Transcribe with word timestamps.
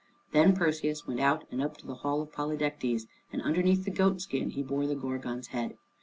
Then 0.31 0.55
Perseus 0.55 1.05
went 1.05 1.19
out 1.19 1.43
and 1.51 1.61
up 1.61 1.77
to 1.77 1.85
the 1.85 1.93
hall 1.93 2.23
of 2.23 2.31
Polydectes, 2.31 3.05
and 3.31 3.39
underneath 3.43 3.85
the 3.85 3.91
goat 3.91 4.19
skin 4.19 4.49
he 4.49 4.63
bore 4.63 4.87
the 4.87 4.95
Gorgon's 4.95 5.49
head. 5.49 5.77